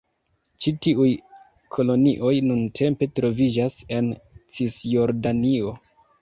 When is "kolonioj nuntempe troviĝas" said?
1.75-3.77